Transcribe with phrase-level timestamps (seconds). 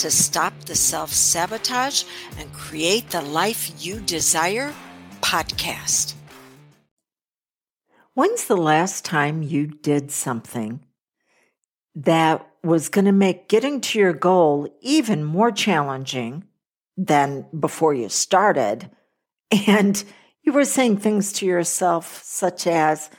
[0.00, 2.04] to Stop the Self Sabotage
[2.38, 4.72] and Create the Life You Desire
[5.20, 6.14] podcast.
[8.14, 10.80] When's the last time you did something
[11.94, 16.44] that was going to make getting to your goal even more challenging
[16.96, 18.90] than before you started?
[19.66, 20.02] And
[20.42, 23.10] you were saying things to yourself such as,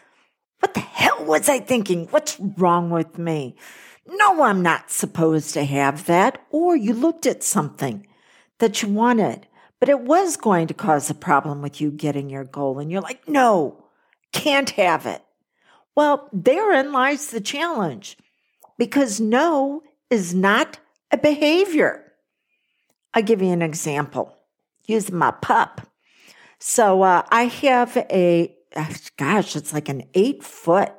[0.62, 2.08] What the hell was I thinking?
[2.08, 3.56] What's wrong with me?
[4.06, 6.46] No, I'm not supposed to have that.
[6.50, 8.08] Or you looked at something
[8.60, 9.48] that you wanted,
[9.80, 12.80] but it was going to cause a problem with you getting your goal.
[12.80, 13.86] And you're like, no,
[14.32, 15.24] can't have it.
[15.96, 18.18] Well, therein lies the challenge
[18.78, 20.80] because no is not
[21.12, 22.12] a behavior.
[23.14, 24.38] I'll give you an example
[24.88, 25.82] using my pup.
[26.60, 28.56] So uh, I have a,
[29.18, 30.92] gosh, it's like an eight foot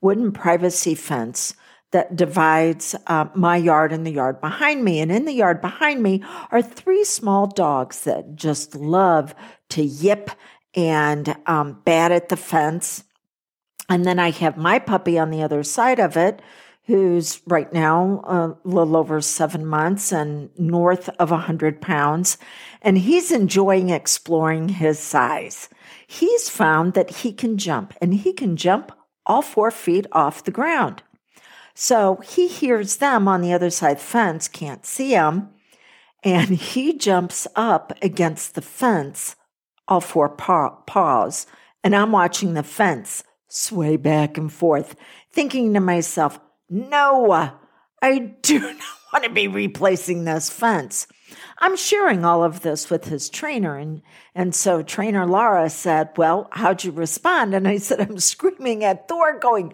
[0.00, 1.54] wooden privacy fence
[1.92, 5.00] that divides uh, my yard and the yard behind me.
[5.00, 9.34] And in the yard behind me are three small dogs that just love
[9.70, 10.30] to yip
[10.74, 13.04] and um, bat at the fence.
[13.88, 16.40] And then I have my puppy on the other side of it,
[16.84, 22.38] who's right now a little over seven months and north of a 100 pounds.
[22.82, 25.68] And he's enjoying exploring his size.
[26.06, 28.92] He's found that he can jump, and he can jump
[29.26, 31.02] all four feet off the ground.
[31.82, 35.48] So he hears them on the other side the fence, can't see them,
[36.22, 39.34] and he jumps up against the fence,
[39.88, 41.46] all four paws,
[41.82, 44.94] and I'm watching the fence sway back and forth,
[45.32, 46.38] thinking to myself,
[46.68, 47.50] no,
[48.02, 51.06] I do not want to be replacing this fence.
[51.60, 53.76] I'm sharing all of this with his trainer.
[53.76, 54.02] And,
[54.34, 57.54] and so trainer Laura said, well, how'd you respond?
[57.54, 59.72] And I said, I'm screaming at Thor going,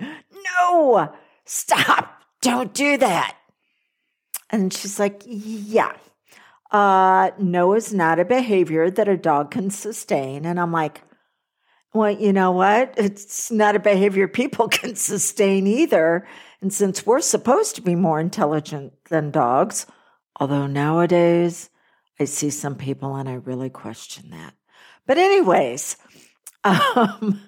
[0.61, 1.13] no,
[1.47, 2.23] Stop.
[2.43, 3.37] Don't do that.
[4.51, 5.93] And she's like, Yeah.
[6.71, 10.45] Uh, no is not a behavior that a dog can sustain.
[10.45, 11.01] And I'm like,
[11.97, 12.93] well, you know what?
[12.99, 16.27] It's not a behavior people can sustain either.
[16.61, 19.87] And since we're supposed to be more intelligent than dogs,
[20.39, 21.71] although nowadays
[22.21, 24.55] I see some people and I really question that.
[25.07, 25.97] But, anyways,
[26.65, 27.41] um,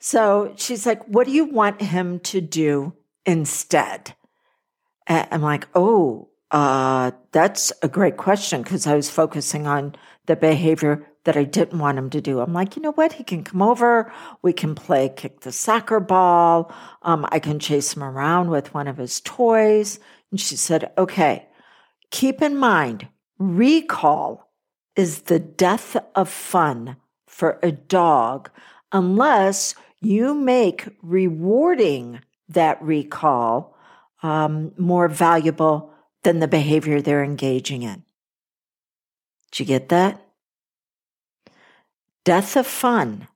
[0.00, 2.94] so she's like, what do you want him to do
[3.26, 4.14] instead?
[5.06, 9.94] And I'm like, oh, uh, that's a great question because I was focusing on
[10.26, 12.40] the behavior that I didn't want him to do.
[12.40, 13.12] I'm like, you know what?
[13.12, 14.12] He can come over.
[14.42, 16.72] We can play kick the soccer ball.
[17.02, 19.98] Um, I can chase him around with one of his toys.
[20.30, 21.46] And she said, okay,
[22.10, 24.52] keep in mind, recall
[24.94, 28.50] is the death of fun for a dog
[28.92, 33.76] unless you make rewarding that recall
[34.22, 35.92] um, more valuable
[36.22, 38.02] than the behavior they're engaging in.
[39.52, 40.20] Did you get that?
[42.24, 43.28] Death of fun.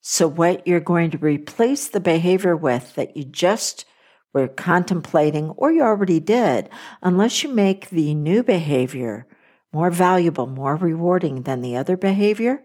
[0.00, 3.84] So, what you're going to replace the behavior with that you just
[4.32, 6.68] were contemplating or you already did,
[7.02, 9.26] unless you make the new behavior
[9.72, 12.62] more valuable, more rewarding than the other behavior,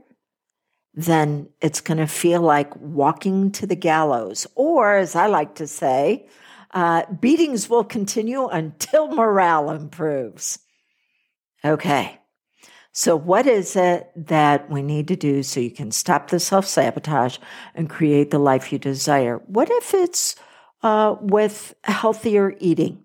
[0.98, 4.48] then it's going to feel like walking to the gallows.
[4.56, 6.28] Or, as I like to say,
[6.72, 10.58] uh, beatings will continue until morale improves.
[11.64, 12.20] Okay.
[12.94, 16.66] So, what is it that we need to do so you can stop the self
[16.66, 17.38] sabotage
[17.76, 19.38] and create the life you desire?
[19.46, 20.36] What if it's
[20.82, 23.04] uh, with healthier eating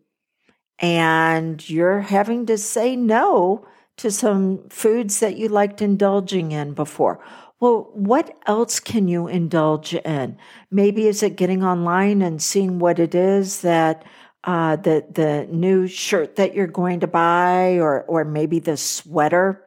[0.78, 3.66] and you're having to say no
[3.98, 7.22] to some foods that you liked indulging in before?
[7.62, 10.36] Well, what else can you indulge in?
[10.72, 14.04] Maybe is it getting online and seeing what it is that
[14.42, 19.62] uh, the the new shirt that you're going to buy, or or maybe the sweater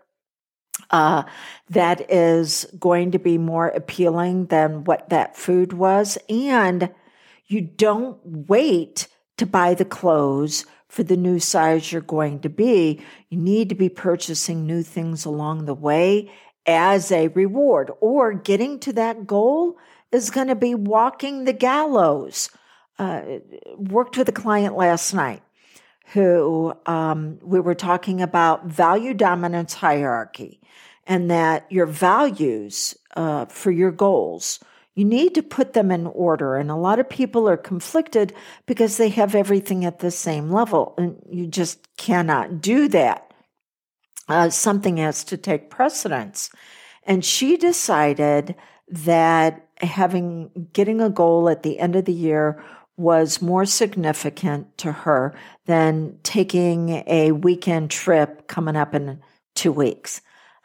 [0.92, 1.24] uh,
[1.70, 6.94] that is going to be more appealing than what that food was, and
[7.48, 9.08] you don't wait
[9.38, 13.02] to buy the clothes for the new size you're going to be.
[13.30, 16.30] You need to be purchasing new things along the way
[16.66, 19.78] as a reward or getting to that goal
[20.12, 22.50] is going to be walking the gallows.
[22.98, 23.22] Uh,
[23.76, 25.44] worked with a client last night
[26.14, 30.62] who um, we were talking about value dominance hierarchy
[31.06, 34.60] and that your values uh, for your goals
[34.96, 36.56] you need to put them in order.
[36.56, 38.34] And a lot of people are conflicted
[38.66, 40.96] because they have everything at the same level.
[40.98, 43.34] And you just cannot do that.
[44.28, 46.50] Uh, something has to take precedence.
[47.04, 48.56] And she decided
[48.88, 52.64] that having, getting a goal at the end of the year
[52.98, 55.34] was more significant to her
[55.66, 59.22] than taking a weekend trip coming up in
[59.54, 60.22] two weeks.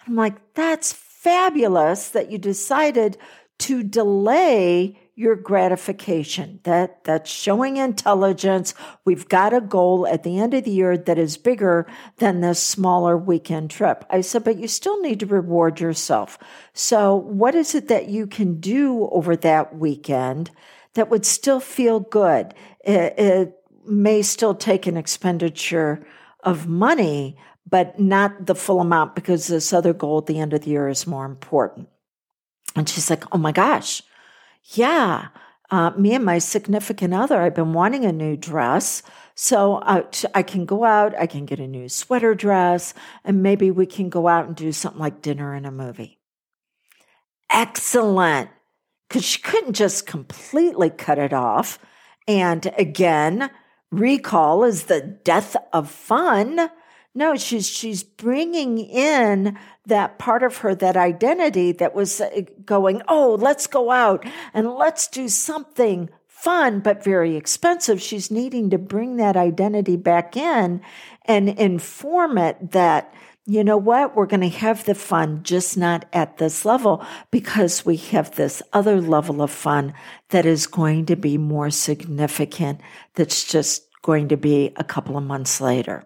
[0.07, 3.19] I'm like, that's fabulous that you decided
[3.59, 6.61] to delay your gratification.
[6.63, 8.73] That that's showing intelligence.
[9.05, 11.87] We've got a goal at the end of the year that is bigger
[12.17, 14.07] than this smaller weekend trip.
[14.09, 16.39] I said, but you still need to reward yourself.
[16.73, 20.53] So what is it that you can do over that weekend
[20.95, 22.55] that would still feel good?
[22.83, 26.03] It, it may still take an expenditure
[26.45, 27.37] of money,
[27.69, 30.89] but not the full amount because this other goal at the end of the year
[30.89, 31.91] is more important.
[32.75, 34.01] And she's like, oh my gosh,
[34.63, 35.29] yeah,
[35.71, 39.03] uh, me and my significant other, I've been wanting a new dress.
[39.35, 40.03] So uh,
[40.35, 42.93] I can go out, I can get a new sweater dress,
[43.25, 46.19] and maybe we can go out and do something like dinner and a movie.
[47.51, 48.51] Excellent.
[49.09, 51.79] Because she couldn't just completely cut it off.
[52.29, 53.51] And again,
[53.91, 56.71] recall is the death of fun.
[57.13, 63.03] No, she's she's bringing in that part of her, that identity that was uh, going,
[63.09, 64.25] "Oh, let's go out
[64.55, 70.37] and let's do something fun but very expensive." She's needing to bring that identity back
[70.37, 70.83] in
[71.25, 73.13] and inform it that
[73.45, 74.15] you know what?
[74.15, 78.63] We're going to have the fun, just not at this level because we have this
[78.73, 79.95] other level of fun
[80.29, 82.81] that is going to be more significant.
[83.15, 86.05] That's just going to be a couple of months later.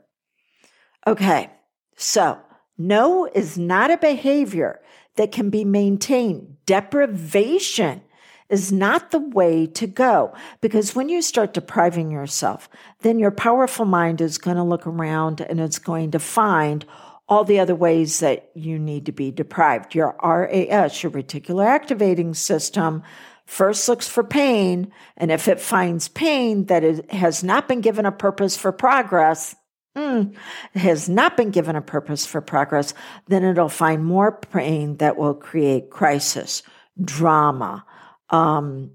[1.07, 1.51] Okay,
[1.97, 2.39] so
[2.79, 4.81] no is not a behavior
[5.17, 6.57] that can be maintained.
[6.67, 8.03] Deprivation
[8.49, 12.69] is not the way to go because when you start depriving yourself,
[13.01, 16.85] then your powerful mind is going to look around and it's going to find
[17.29, 19.95] all the other ways that you need to be deprived.
[19.95, 23.03] Your RAS, your reticular activating system,
[23.47, 24.93] first looks for pain.
[25.17, 29.57] And if it finds pain that it has not been given a purpose for progress,
[29.97, 30.35] mm,
[30.75, 32.95] has not been given a purpose for progress,
[33.29, 36.63] then it'll find more pain that will create crisis,
[37.03, 37.85] drama,
[38.31, 38.91] um,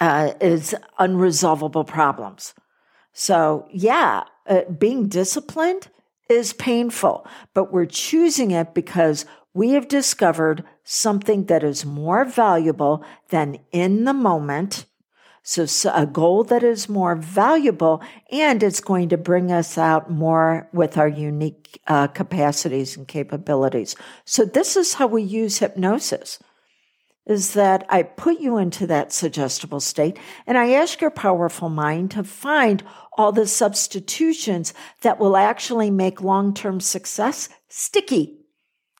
[0.00, 2.54] uh, is unresolvable problems.
[3.12, 5.88] So, yeah, uh, being disciplined
[6.28, 9.24] is painful, but we're choosing it because
[9.54, 14.84] we have discovered something that is more valuable than in the moment
[15.48, 18.02] so, so, a goal that is more valuable
[18.32, 23.94] and it's going to bring us out more with our unique uh, capacities and capabilities.
[24.24, 26.40] So this is how we use hypnosis
[27.26, 32.10] is that I put you into that suggestible state and I ask your powerful mind
[32.10, 32.82] to find
[33.16, 38.36] all the substitutions that will actually make long-term success sticky.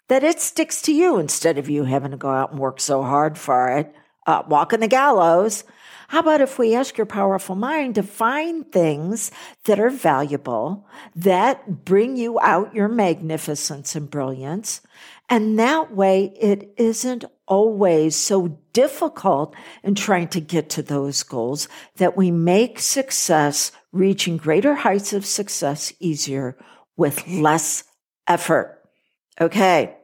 [0.06, 3.02] That it sticks to you instead of you having to go out and work so
[3.02, 3.93] hard for it,
[4.28, 5.64] uh, walking the gallows.
[6.08, 9.31] How about if we ask your powerful mind to find things
[9.64, 10.87] that are valuable,
[11.17, 14.81] that bring you out your magnificence and brilliance?
[15.29, 21.69] And that way it isn't always so difficult in trying to get to those goals
[21.96, 26.56] that we make success, reaching greater heights of success easier
[26.96, 27.84] with less
[28.29, 28.82] effort.
[29.41, 29.95] Okay.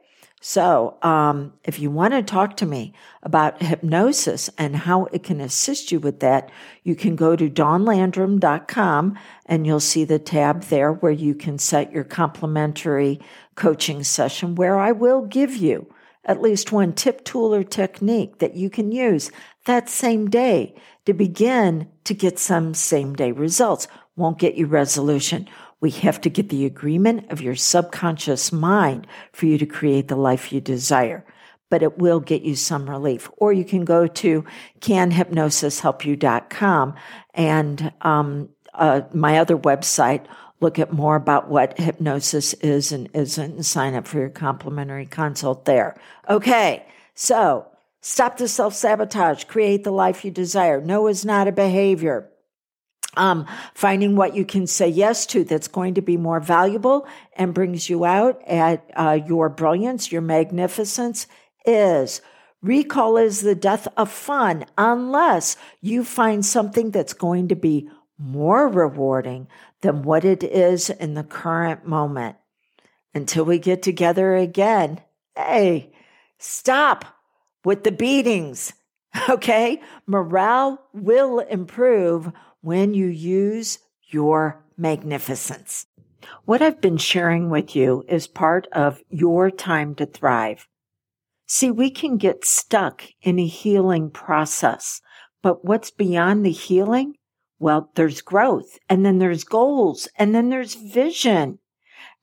[0.45, 5.39] So, um, if you want to talk to me about hypnosis and how it can
[5.39, 6.51] assist you with that,
[6.83, 11.93] you can go to dawnlandrum.com and you'll see the tab there where you can set
[11.93, 13.21] your complimentary
[13.55, 15.87] coaching session where I will give you
[16.25, 19.31] at least one tip, tool, or technique that you can use
[19.63, 23.87] that same day to begin to get some same day results.
[24.17, 25.47] Won't get you resolution
[25.83, 30.15] we have to get the agreement of your subconscious mind for you to create the
[30.15, 31.25] life you desire.
[31.69, 33.29] But it will get you some relief.
[33.35, 34.45] Or you can go to
[34.79, 36.95] canhypnosishelpyou.com
[37.33, 40.25] and um, uh, my other website,
[40.61, 45.05] look at more about what hypnosis is and isn't, and sign up for your complimentary
[45.05, 45.97] consult there.
[46.29, 47.67] Okay, so
[47.99, 50.79] stop the self sabotage, create the life you desire.
[50.79, 52.29] No is not a behavior
[53.17, 57.53] um, finding what you can say yes to that's going to be more valuable and
[57.53, 61.27] brings you out at uh, your brilliance, your magnificence
[61.65, 62.21] is.
[62.61, 68.69] Recall is the death of fun unless you find something that's going to be more
[68.69, 69.47] rewarding
[69.81, 72.37] than what it is in the current moment.
[73.13, 75.01] Until we get together again,
[75.35, 75.91] hey,
[76.39, 77.05] stop
[77.63, 78.73] with the beatings.
[79.29, 79.79] Okay.
[80.07, 82.31] Morale will improve
[82.63, 85.85] when you use your magnificence.
[86.45, 90.65] What I've been sharing with you is part of your time to thrive.
[91.45, 95.01] See, we can get stuck in a healing process,
[95.41, 97.15] but what's beyond the healing?
[97.59, 101.59] Well, there's growth and then there's goals and then there's vision.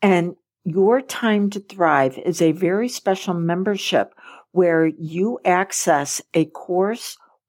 [0.00, 4.14] And your time to thrive is a very special membership
[4.52, 7.18] where you access a course